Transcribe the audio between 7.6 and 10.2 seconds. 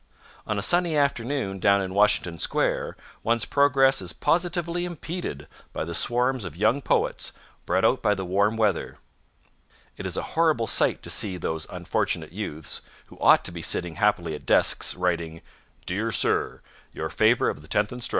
brought out by the warm weather. It is